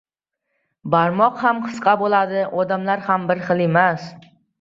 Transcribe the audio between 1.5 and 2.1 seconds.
qisqa